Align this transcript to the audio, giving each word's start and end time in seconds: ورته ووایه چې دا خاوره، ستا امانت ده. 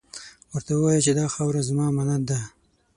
ورته 0.53 0.73
ووایه 0.75 1.01
چې 1.05 1.11
دا 1.19 1.25
خاوره، 1.33 1.61
ستا 1.67 1.83
امانت 1.91 2.21
ده. 2.29 2.39